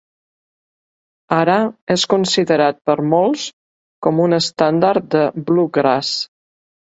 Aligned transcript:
Ara 1.39 1.57
és 1.95 2.05
considerat 2.13 2.79
per 2.91 2.95
molts 3.11 3.43
com 4.07 4.23
un 4.25 4.39
estàndard 4.39 5.07
de 5.19 5.23
bluegrass. 5.51 6.17